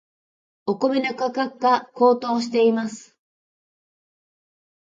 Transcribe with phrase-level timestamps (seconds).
[0.65, 3.15] お米の価格が高騰しています。